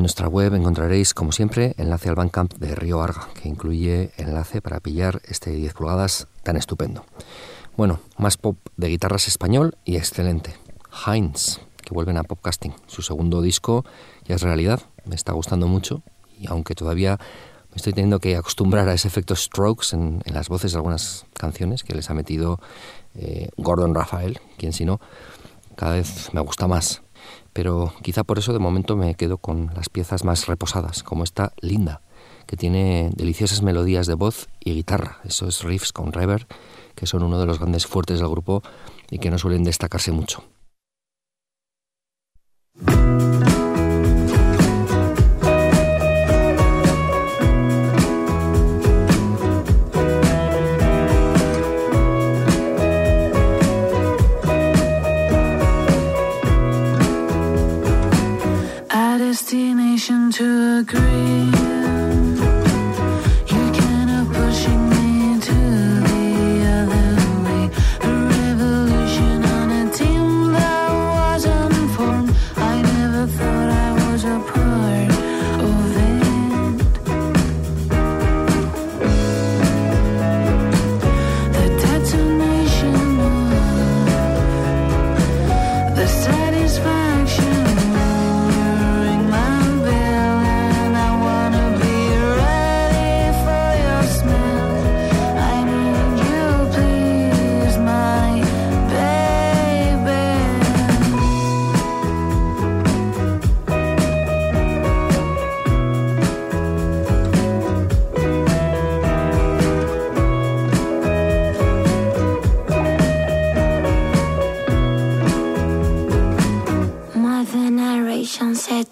En 0.00 0.04
nuestra 0.04 0.28
web 0.28 0.54
encontraréis, 0.54 1.12
como 1.12 1.30
siempre, 1.30 1.74
enlace 1.76 2.08
al 2.08 2.14
Bandcamp 2.14 2.54
de 2.54 2.74
Río 2.74 3.02
Arga, 3.02 3.28
que 3.34 3.50
incluye 3.50 4.12
enlace 4.16 4.62
para 4.62 4.80
pillar 4.80 5.20
este 5.28 5.50
10 5.50 5.74
pulgadas 5.74 6.26
tan 6.42 6.56
estupendo. 6.56 7.04
Bueno, 7.76 8.00
más 8.16 8.38
pop 8.38 8.56
de 8.78 8.88
guitarras 8.88 9.28
español 9.28 9.76
y 9.84 9.96
excelente. 9.96 10.54
Heinz, 11.06 11.60
que 11.84 11.92
vuelven 11.92 12.16
a 12.16 12.22
Popcasting. 12.22 12.72
Su 12.86 13.02
segundo 13.02 13.42
disco 13.42 13.84
ya 14.24 14.36
es 14.36 14.40
realidad, 14.40 14.80
me 15.04 15.16
está 15.16 15.32
gustando 15.32 15.66
mucho 15.66 16.02
y 16.38 16.46
aunque 16.46 16.74
todavía 16.74 17.18
me 17.68 17.76
estoy 17.76 17.92
teniendo 17.92 18.20
que 18.20 18.36
acostumbrar 18.36 18.88
a 18.88 18.94
ese 18.94 19.06
efecto 19.06 19.36
strokes 19.36 19.88
en, 19.92 20.22
las 20.24 20.48
voces 20.48 20.72
de 20.72 20.78
algunas 20.78 21.26
canciones 21.34 21.84
que 21.84 21.94
les 21.94 22.08
ha 22.08 22.14
metido 22.14 22.58
eh, 23.16 23.50
Gordon 23.58 23.94
Rafael, 23.94 24.40
quien 24.56 24.72
si 24.72 24.86
no, 24.86 24.98
cada 25.76 25.96
vez 25.96 26.32
me 26.32 26.40
gusta 26.40 26.66
más. 26.66 27.02
Pero 27.52 27.92
quizá 28.02 28.24
por 28.24 28.38
eso 28.38 28.52
de 28.52 28.58
momento 28.58 28.96
me 28.96 29.14
quedo 29.14 29.38
con 29.38 29.70
las 29.74 29.88
piezas 29.88 30.24
más 30.24 30.46
reposadas, 30.46 31.02
como 31.02 31.24
esta 31.24 31.52
Linda, 31.60 32.02
que 32.46 32.56
tiene 32.56 33.10
deliciosas 33.14 33.62
melodías 33.62 34.06
de 34.06 34.14
voz 34.14 34.48
y 34.60 34.72
guitarra, 34.74 35.18
esos 35.24 35.64
riffs 35.64 35.92
con 35.92 36.12
reverb, 36.12 36.46
que 36.94 37.06
son 37.06 37.22
uno 37.22 37.38
de 37.40 37.46
los 37.46 37.58
grandes 37.58 37.86
fuertes 37.86 38.18
del 38.18 38.28
grupo 38.28 38.62
y 39.10 39.18
que 39.18 39.30
no 39.30 39.38
suelen 39.38 39.64
destacarse 39.64 40.12
mucho. 40.12 40.44
To 60.40 60.78
agree. 60.78 61.09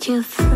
You 0.08 0.47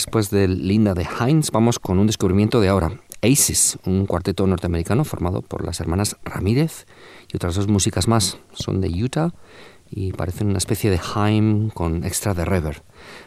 después 0.00 0.30
de 0.30 0.48
Linda 0.48 0.94
de 0.94 1.06
Heinz, 1.06 1.50
vamos 1.50 1.78
con 1.78 1.98
un 1.98 2.06
descubrimiento 2.06 2.62
de 2.62 2.70
ahora. 2.70 2.98
Aces, 3.20 3.78
un 3.84 4.06
cuarteto 4.06 4.46
norteamericano 4.46 5.04
formado 5.04 5.42
por 5.42 5.62
las 5.62 5.78
hermanas 5.78 6.16
Ramírez 6.24 6.86
y 7.30 7.36
otras 7.36 7.54
dos 7.54 7.68
músicas 7.68 8.08
más. 8.08 8.38
Son 8.54 8.80
de 8.80 8.88
Utah 8.88 9.34
y 9.90 10.12
parecen 10.12 10.48
una 10.48 10.56
especie 10.56 10.90
de 10.90 10.98
Haim 11.14 11.68
con 11.68 12.02
extra 12.04 12.32
de 12.32 12.46
reverb. 12.46 12.82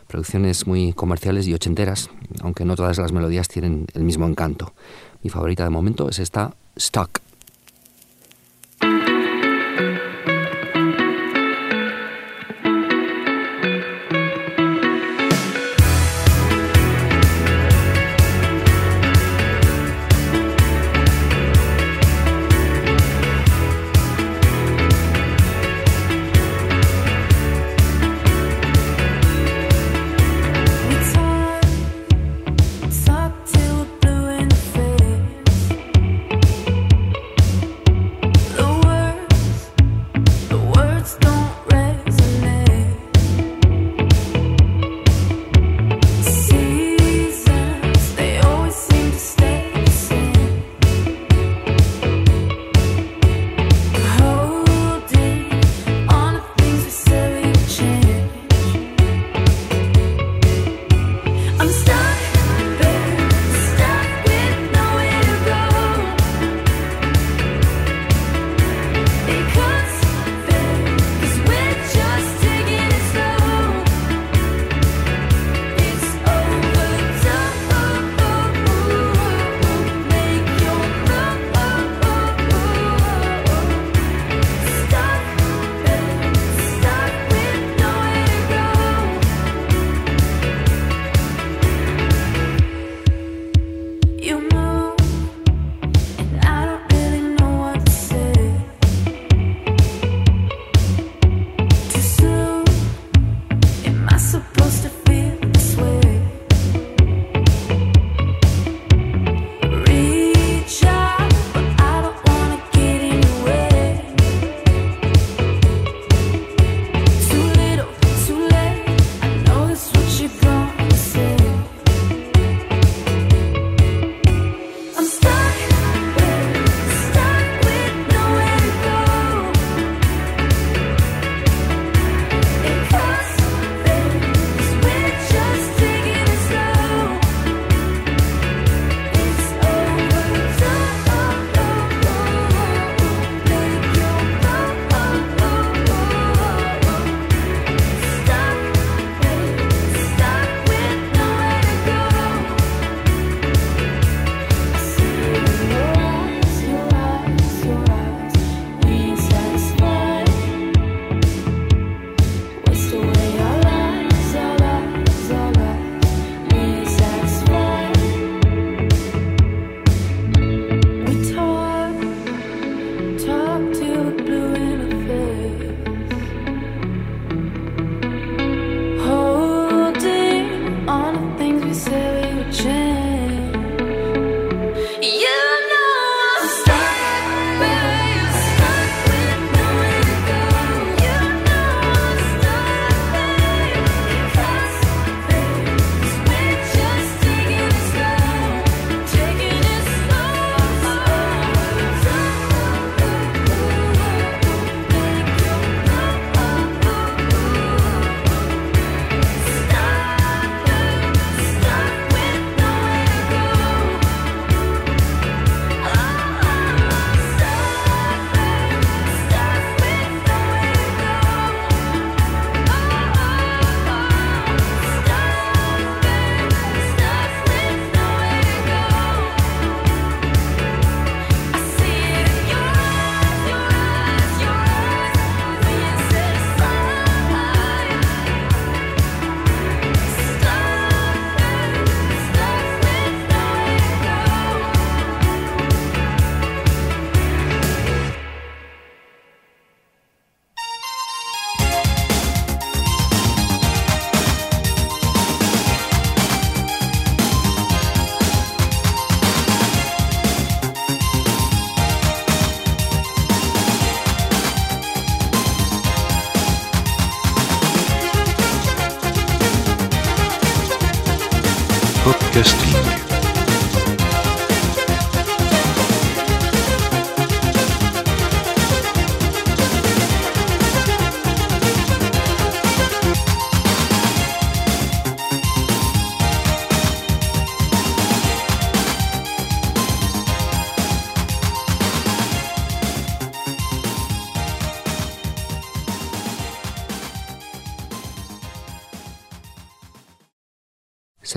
Producciones 0.07 0.65
muy 0.65 0.93
comerciales 0.93 1.47
y 1.47 1.53
ochenteras, 1.53 2.09
aunque 2.41 2.65
no 2.65 2.76
todas 2.76 2.97
las 2.97 3.11
melodías 3.11 3.47
tienen 3.47 3.86
el 3.93 4.03
mismo 4.03 4.26
encanto. 4.26 4.74
Mi 5.21 5.30
favorita 5.30 5.63
de 5.63 5.69
momento 5.69 6.09
es 6.09 6.17
esta 6.17 6.55
Stuck. 6.76 7.19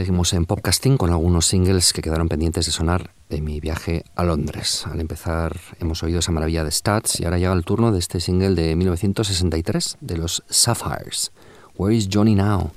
Seguimos 0.07 0.35
en 0.35 0.45
podcasting 0.45 0.99
con 0.99 1.11
algunos 1.11 1.47
singles 1.47 1.93
que 1.93 2.01
quedaron 2.01 2.29
pendientes 2.29 2.67
de 2.67 2.71
sonar 2.71 3.11
de 3.29 3.41
mi 3.41 3.59
viaje 3.59 4.05
a 4.15 4.23
Londres. 4.23 4.87
Al 4.87 5.01
empezar 5.01 5.59
hemos 5.81 6.01
oído 6.05 6.21
esa 6.21 6.31
maravilla 6.31 6.63
de 6.63 6.71
Stats 6.71 7.19
y 7.19 7.25
ahora 7.25 7.39
llega 7.39 7.53
el 7.53 7.65
turno 7.65 7.91
de 7.91 7.99
este 7.99 8.21
single 8.21 8.55
de 8.55 8.77
1963 8.77 9.97
de 10.01 10.17
los 10.17 10.45
Sapphires. 10.49 11.33
Where 11.77 11.93
is 11.93 12.09
Johnny 12.09 12.37
Now? 12.37 12.71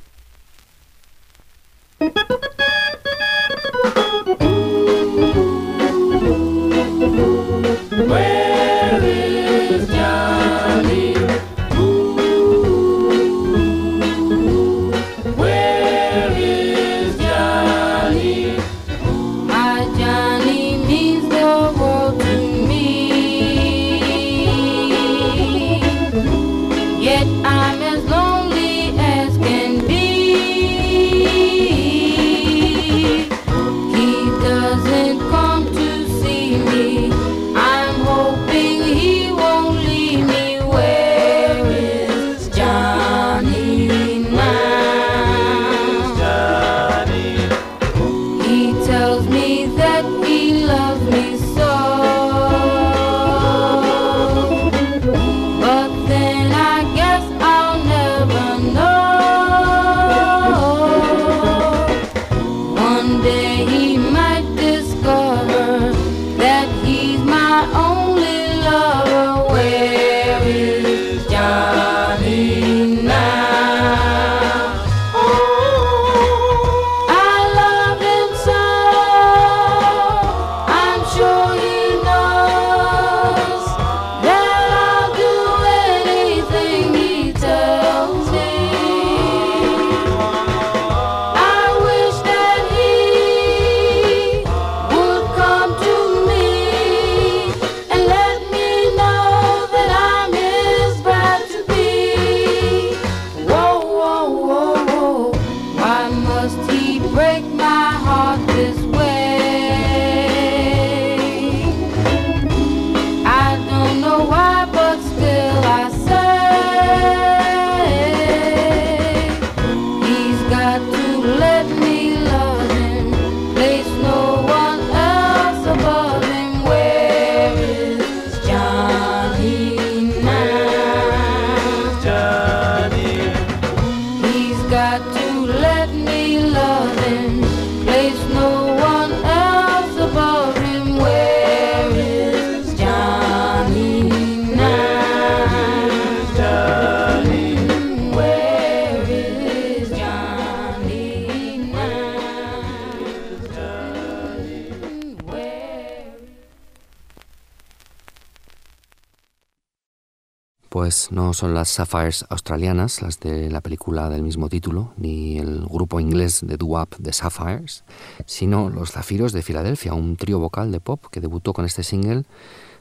No 161.09 161.33
son 161.33 161.55
las 161.55 161.69
Sapphires 161.69 162.23
australianas, 162.29 163.01
las 163.01 163.19
de 163.19 163.49
la 163.49 163.61
película 163.61 164.09
del 164.09 164.21
mismo 164.21 164.47
título, 164.47 164.93
ni 164.95 165.39
el 165.39 165.65
grupo 165.65 165.99
inglés 165.99 166.41
de 166.45 166.55
doo-wop 166.55 166.95
The 167.01 167.13
Sapphires, 167.13 167.83
sino 168.27 168.69
los 168.69 168.91
Zafiros 168.91 169.33
de 169.33 169.41
Filadelfia, 169.41 169.95
un 169.95 170.17
trío 170.17 170.37
vocal 170.37 170.71
de 170.71 170.79
pop 170.79 171.05
que 171.11 171.19
debutó 171.19 171.51
con 171.53 171.65
este 171.65 171.81
single, 171.83 172.25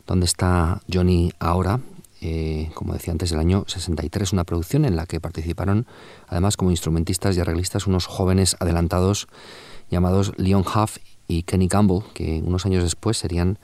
donde 0.07 0.27
está 0.27 0.83
Johnny 0.93 1.33
ahora, 1.39 1.81
eh, 2.21 2.71
como 2.75 2.93
decía 2.93 3.13
antes, 3.13 3.31
del 3.31 3.41
año 3.41 3.65
63, 3.67 4.35
una 4.35 4.45
producción 4.45 4.85
en 4.85 4.97
la 4.97 5.07
que 5.07 5.21
participaron 5.21 5.87
además 6.27 6.59
como 6.59 6.71
instrumentistas 6.71 7.35
y 7.35 7.41
arreglistas 7.41 7.87
unos 7.87 8.05
jóvenes 8.05 8.57
adelantados 8.61 9.27
llamados 9.91 10.33
Leon 10.37 10.65
Huff 10.67 10.99
y 11.29 11.45
Kenny 11.45 11.69
Campbell, 11.69 12.03
que 12.13 12.43
unos 12.45 12.67
años 12.67 12.83
después 12.83 13.17
serían 13.17 13.59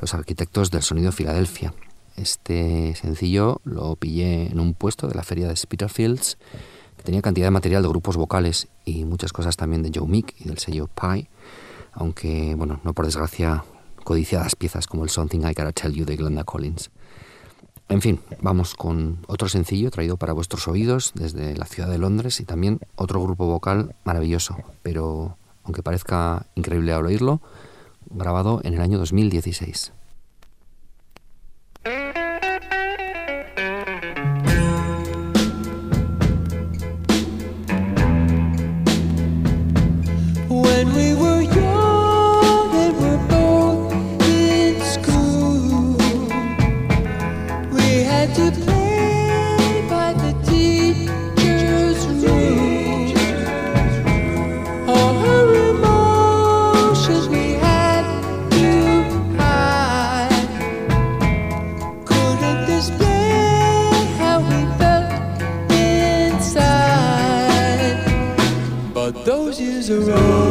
los 0.00 0.12
arquitectos 0.12 0.72
del 0.72 0.82
sonido 0.82 1.12
Filadelfia. 1.12 1.72
Este 2.18 2.96
sencillo 2.96 3.60
lo 3.64 3.94
pillé 3.94 4.50
en 4.50 4.58
un 4.58 4.74
puesto 4.74 5.06
de 5.06 5.14
la 5.14 5.22
feria 5.22 5.46
de 5.46 5.54
Spitalfields, 5.54 6.36
que 6.96 7.04
tenía 7.04 7.22
cantidad 7.22 7.46
de 7.46 7.52
material 7.52 7.82
de 7.82 7.88
grupos 7.88 8.16
vocales 8.16 8.66
y 8.84 9.04
muchas 9.04 9.32
cosas 9.32 9.56
también 9.56 9.84
de 9.84 9.92
Joe 9.94 10.08
Meek 10.08 10.34
y 10.40 10.48
del 10.48 10.58
sello 10.58 10.88
Pie, 10.88 11.30
aunque, 11.92 12.56
bueno, 12.56 12.80
no 12.82 12.92
por 12.92 13.04
desgracia 13.04 13.64
codiciadas 14.02 14.56
piezas 14.56 14.88
como 14.88 15.04
el 15.04 15.10
Something 15.10 15.40
I 15.40 15.54
Gotta 15.54 15.72
Tell 15.72 15.92
You 15.92 16.04
de 16.04 16.16
Glenda 16.16 16.42
Collins. 16.42 16.90
En 17.88 18.02
fin, 18.02 18.20
vamos 18.42 18.74
con 18.74 19.18
otro 19.28 19.48
sencillo 19.48 19.92
traído 19.92 20.16
para 20.16 20.32
vuestros 20.32 20.66
oídos 20.66 21.12
desde 21.14 21.56
la 21.56 21.66
ciudad 21.66 21.88
de 21.88 21.98
Londres 21.98 22.40
y 22.40 22.44
también 22.44 22.80
otro 22.96 23.22
grupo 23.22 23.46
vocal 23.46 23.94
maravilloso, 24.04 24.56
pero 24.82 25.36
aunque 25.62 25.84
parezca 25.84 26.46
increíble 26.56 26.92
al 26.92 27.06
oírlo, 27.06 27.40
grabado 28.10 28.60
en 28.64 28.74
el 28.74 28.80
año 28.80 28.98
2016. 28.98 29.92
Mm-hmm. 31.88 32.12
is 69.90 70.06
a 70.08 70.12
road. 70.12 70.47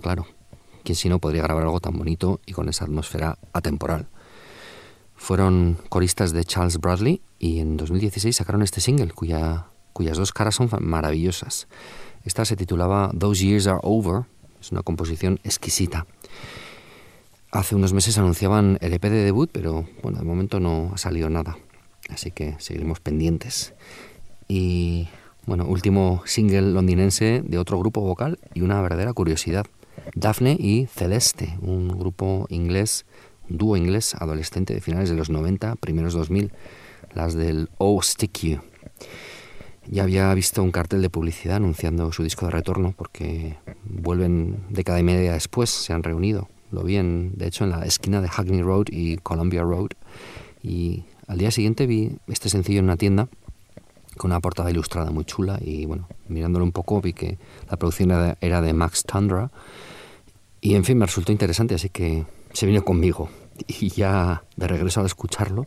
Claro. 0.00 0.26
¿Quién 0.84 0.96
si 0.96 1.08
no 1.08 1.18
podría 1.18 1.42
grabar 1.42 1.64
algo 1.64 1.80
tan 1.80 1.96
bonito 1.96 2.40
y 2.46 2.52
con 2.52 2.68
esa 2.68 2.84
atmósfera 2.84 3.38
atemporal? 3.52 4.08
Fueron 5.16 5.76
coristas 5.88 6.32
de 6.32 6.44
Charles 6.44 6.78
Bradley 6.78 7.20
y 7.38 7.58
en 7.58 7.76
2016 7.76 8.36
sacaron 8.36 8.62
este 8.62 8.80
single 8.80 9.10
cuya, 9.10 9.66
cuyas 9.92 10.16
dos 10.16 10.32
caras 10.32 10.54
son 10.54 10.70
maravillosas. 10.80 11.66
Esta 12.24 12.44
se 12.44 12.56
titulaba 12.56 13.10
Those 13.18 13.44
Years 13.44 13.66
Are 13.66 13.80
Over, 13.82 14.22
es 14.60 14.72
una 14.72 14.82
composición 14.82 15.40
exquisita. 15.44 16.06
Hace 17.50 17.74
unos 17.74 17.92
meses 17.92 18.18
anunciaban 18.18 18.78
el 18.80 18.92
EP 18.92 19.02
de 19.02 19.24
debut, 19.24 19.50
pero 19.52 19.86
bueno, 20.02 20.18
de 20.18 20.24
momento 20.24 20.60
no 20.60 20.90
ha 20.94 20.98
salido 20.98 21.30
nada. 21.30 21.58
Así 22.08 22.30
que 22.30 22.56
seguiremos 22.58 23.00
pendientes. 23.00 23.74
Y 24.48 25.08
bueno, 25.46 25.64
último 25.64 26.22
single 26.26 26.72
londinense 26.72 27.42
de 27.44 27.58
otro 27.58 27.78
grupo 27.78 28.02
vocal 28.02 28.38
y 28.54 28.60
una 28.60 28.80
verdadera 28.82 29.12
curiosidad. 29.12 29.66
Daphne 30.14 30.56
y 30.58 30.86
Celeste, 30.86 31.58
un 31.60 31.88
grupo 31.88 32.46
inglés, 32.50 33.06
un 33.48 33.58
dúo 33.58 33.76
inglés 33.76 34.14
adolescente 34.14 34.74
de 34.74 34.80
finales 34.80 35.10
de 35.10 35.16
los 35.16 35.30
90, 35.30 35.76
primeros 35.76 36.14
2000, 36.14 36.52
las 37.14 37.34
del 37.34 37.68
Oh 37.78 38.00
Stick 38.02 38.38
You. 38.40 38.60
Ya 39.90 40.02
había 40.02 40.32
visto 40.34 40.62
un 40.62 40.70
cartel 40.70 41.00
de 41.00 41.08
publicidad 41.08 41.56
anunciando 41.56 42.12
su 42.12 42.22
disco 42.22 42.46
de 42.46 42.52
retorno 42.52 42.94
porque 42.96 43.56
vuelven 43.84 44.64
década 44.68 45.00
y 45.00 45.02
media 45.02 45.32
después, 45.32 45.70
se 45.70 45.92
han 45.92 46.02
reunido. 46.02 46.48
Lo 46.70 46.82
vi, 46.82 46.96
en, 46.96 47.32
de 47.36 47.46
hecho, 47.46 47.64
en 47.64 47.70
la 47.70 47.86
esquina 47.86 48.20
de 48.20 48.28
Hackney 48.28 48.60
Road 48.60 48.86
y 48.90 49.16
Columbia 49.16 49.62
Road. 49.62 49.88
Y 50.62 51.04
al 51.26 51.38
día 51.38 51.50
siguiente 51.50 51.86
vi 51.86 52.18
este 52.26 52.50
sencillo 52.50 52.80
en 52.80 52.84
una 52.84 52.98
tienda 52.98 53.28
con 54.18 54.30
una 54.32 54.40
portada 54.40 54.70
ilustrada 54.70 55.10
muy 55.10 55.24
chula 55.24 55.58
y 55.62 55.86
bueno, 55.86 56.08
mirándolo 56.28 56.64
un 56.64 56.72
poco 56.72 57.00
vi 57.00 57.14
que 57.14 57.38
la 57.70 57.76
producción 57.78 58.36
era 58.40 58.60
de, 58.60 58.72
Max 58.74 59.04
Tundra 59.04 59.50
y 60.60 60.74
en 60.74 60.84
fin 60.84 60.98
me 60.98 61.06
resultó 61.06 61.32
interesante 61.32 61.74
así 61.74 61.88
que 61.88 62.24
se 62.52 62.66
vino 62.66 62.84
conmigo. 62.84 63.28
Y 63.80 63.88
ya 63.88 64.44
de 64.56 64.68
regreso 64.68 65.00
al 65.00 65.06
escucharlo 65.06 65.66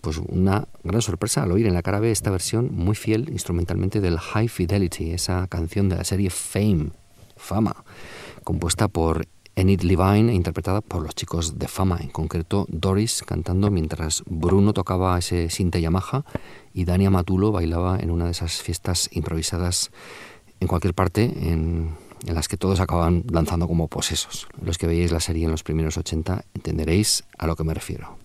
pues 0.00 0.18
una 0.18 0.68
gran 0.82 1.02
sorpresa 1.02 1.42
al 1.42 1.52
oír 1.52 1.66
en 1.66 1.74
la 1.74 1.82
cara 1.82 2.00
B 2.00 2.10
esta 2.10 2.30
versión 2.30 2.74
muy 2.74 2.94
fiel 2.94 3.28
instrumentalmente 3.30 4.00
del 4.00 4.18
High 4.18 4.48
Fidelity, 4.48 5.12
esa 5.12 5.46
canción 5.48 5.88
de 5.88 5.96
la 5.96 6.04
serie 6.04 6.30
Fame, 6.30 6.90
Fama, 7.36 7.84
compuesta 8.42 8.88
por 8.88 9.26
Enid 9.56 9.82
Levine 9.82 10.32
e 10.32 10.34
interpretada 10.34 10.80
por 10.80 11.02
los 11.02 11.14
chicos 11.14 11.58
de 11.58 11.68
Fama, 11.68 11.98
en 12.00 12.08
concreto 12.08 12.66
Doris 12.68 13.22
cantando 13.24 13.70
mientras 13.70 14.22
Bruno 14.26 14.72
tocaba 14.72 15.18
ese 15.18 15.48
sinte 15.50 15.80
Yamaha 15.80 16.24
y 16.72 16.84
Dani 16.84 17.08
Matulo 17.08 17.52
bailaba 17.52 17.98
en 18.00 18.10
una 18.10 18.24
de 18.26 18.32
esas 18.32 18.60
fiestas 18.60 19.08
improvisadas 19.12 19.90
en 20.60 20.68
cualquier 20.68 20.94
parte 20.94 21.24
en, 21.24 21.94
en 22.26 22.34
las 22.34 22.48
que 22.48 22.56
todos 22.56 22.80
acaban 22.80 23.22
danzando 23.26 23.66
como 23.66 23.88
posesos. 23.88 24.48
Los 24.60 24.78
que 24.78 24.86
veíais 24.86 25.12
la 25.12 25.20
serie 25.20 25.44
en 25.44 25.50
los 25.50 25.62
primeros 25.62 25.96
80 25.96 26.44
entenderéis 26.54 27.24
a 27.38 27.46
lo 27.46 27.56
que 27.56 27.64
me 27.64 27.74
refiero. 27.74 28.18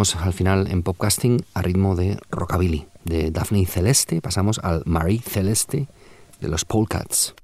al 0.00 0.32
final 0.32 0.66
en 0.70 0.82
podcasting 0.82 1.44
a 1.52 1.60
ritmo 1.60 1.94
de 1.94 2.18
rockabilly. 2.30 2.86
De 3.04 3.30
Daphne 3.30 3.66
Celeste 3.66 4.22
pasamos 4.22 4.58
al 4.62 4.82
Marie 4.86 5.20
Celeste 5.20 5.88
de 6.40 6.48
los 6.48 6.64
Polecats. 6.64 7.34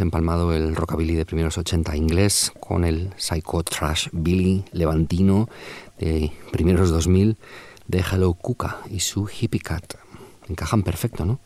Empalmado 0.00 0.52
el 0.52 0.74
rockabilly 0.74 1.14
de 1.14 1.24
primeros 1.24 1.58
80 1.58 1.96
inglés 1.96 2.52
con 2.60 2.84
el 2.84 3.10
psycho 3.16 3.62
trash 3.62 4.08
Billy 4.12 4.64
levantino 4.72 5.48
de 5.98 6.32
primeros 6.50 6.90
2000 6.90 7.36
de 7.88 7.98
Hello 7.98 8.34
Kuka 8.34 8.78
y 8.90 9.00
su 9.00 9.28
Hippie 9.28 9.60
Cat. 9.60 9.94
Encajan 10.48 10.82
perfecto, 10.82 11.24
¿no? 11.24 11.40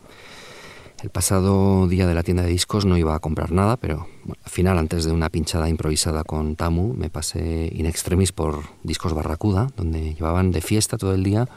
El 1.03 1.09
pasado 1.09 1.87
día 1.87 2.07
de 2.07 2.15
la 2.15 2.23
tienda 2.23 2.43
de 2.43 2.49
discos 2.49 2.85
no 2.85 2.97
iba 2.97 3.13
a 3.13 3.19
comprar 3.19 3.51
nada, 3.51 3.77
pero 3.77 4.07
bueno, 4.23 4.41
al 4.43 4.49
final, 4.49 4.79
antes 4.79 5.05
de 5.05 5.11
una 5.11 5.29
pinchada 5.29 5.69
improvisada 5.69 6.23
con 6.23 6.55
Tamu, 6.55 6.93
me 6.93 7.09
pasé 7.09 7.69
in 7.75 7.85
extremis 7.85 8.31
por 8.31 8.63
Discos 8.81 9.13
Barracuda, 9.13 9.67
donde 9.75 10.15
llevaban 10.15 10.51
de 10.51 10.61
fiesta 10.61 10.97
todo 10.97 11.13
el 11.13 11.23
día, 11.23 11.47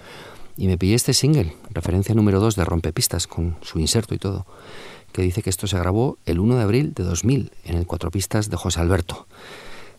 y 0.57 0.67
me 0.67 0.77
pillé 0.77 0.97
este 0.97 1.15
single, 1.15 1.55
referencia 1.71 2.15
número 2.15 2.41
2 2.41 2.57
de 2.57 2.65
Rompepistas, 2.65 3.27
con 3.27 3.57
su 3.63 3.79
inserto 3.79 4.15
y 4.15 4.19
todo, 4.19 4.45
que 5.13 5.23
dice 5.23 5.43
que 5.43 5.51
esto 5.51 5.67
se 5.67 5.79
grabó 5.79 6.19
el 6.27 6.41
1 6.41 6.57
de 6.57 6.63
abril 6.63 6.95
de 6.95 7.05
2000 7.05 7.53
en 7.65 7.77
el 7.77 7.87
Cuatro 7.87 8.11
Pistas 8.11 8.51
de 8.51 8.57
José 8.57 8.81
Alberto. 8.81 9.27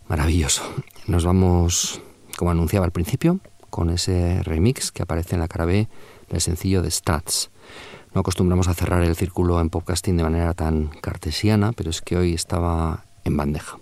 Maravilloso. 0.08 0.64
Nos 1.08 1.26
vamos, 1.26 2.02
como 2.38 2.52
anunciaba 2.52 2.86
al 2.86 2.92
principio, 2.92 3.40
con 3.70 3.90
ese 3.90 4.42
remix 4.44 4.92
que 4.92 5.04
aparece 5.04 5.36
en 5.36 5.42
la 5.42 5.48
cara 5.48 5.66
B 5.66 5.88
del 6.30 6.42
sencillo 6.42 6.82
de 6.82 6.92
Stats. 6.92 7.50
No 8.14 8.22
acostumbramos 8.22 8.68
a 8.68 8.74
cerrar 8.74 9.04
el 9.04 9.16
círculo 9.16 9.62
en 9.62 9.70
podcasting 9.70 10.18
de 10.18 10.24
manera 10.24 10.54
tan 10.54 10.88
cartesiana, 10.88 11.74
pero 11.74 11.90
es 11.90 12.02
que 12.02 12.18
hoy 12.18 12.34
estaba 12.34 13.06
en 13.24 13.38
bandeja. 13.38 13.78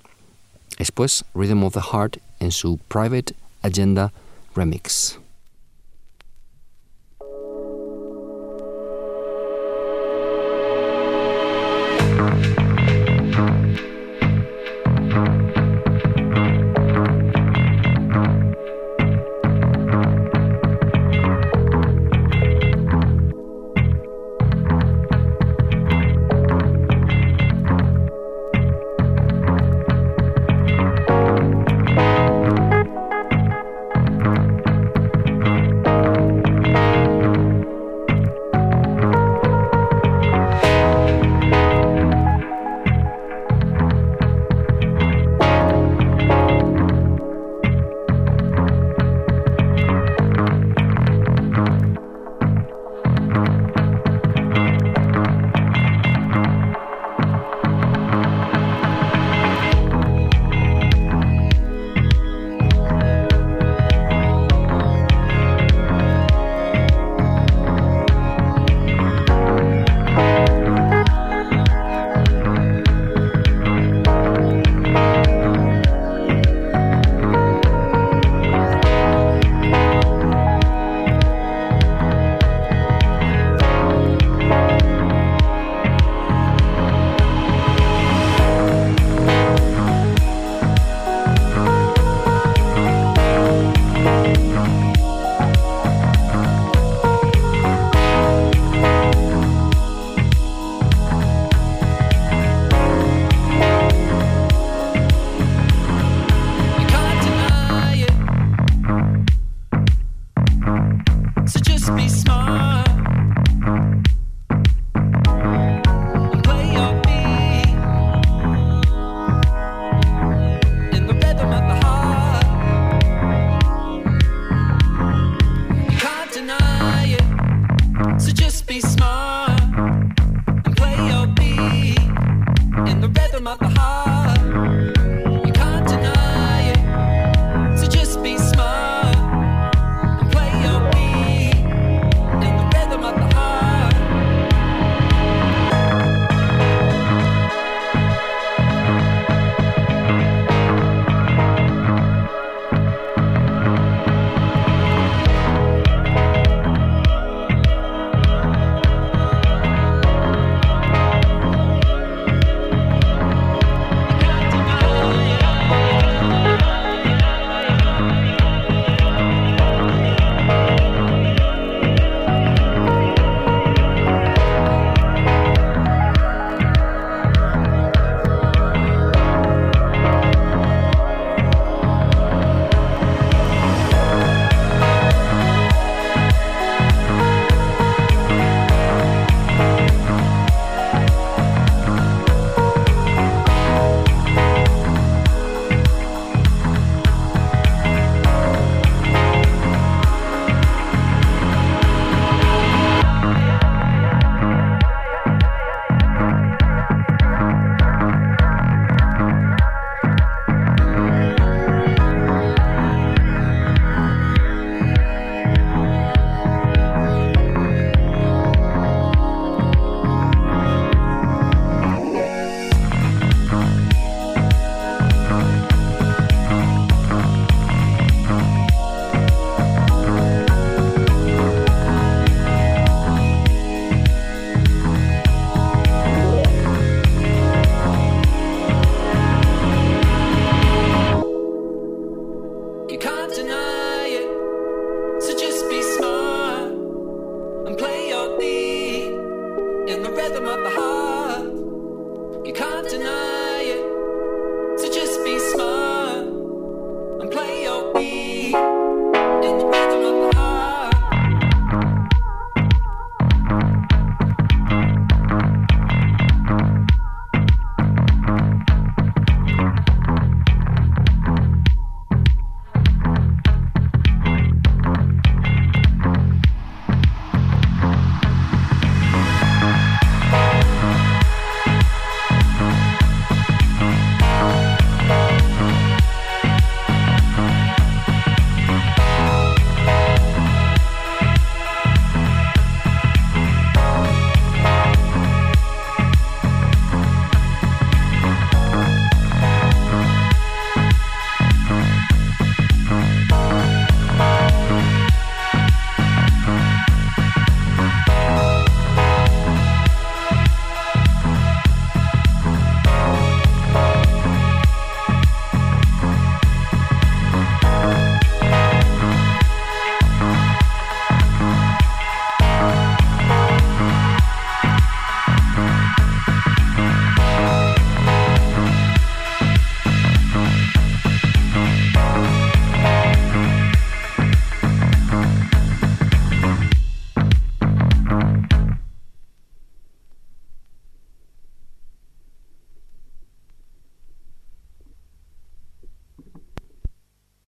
Después, 0.78 1.26
Rhythm 1.34 1.64
of 1.64 1.74
the 1.74 1.82
Heart 1.82 2.18
en 2.40 2.52
su 2.52 2.78
Private 2.78 3.36
Agenda 3.62 4.12
Remix. 4.56 5.20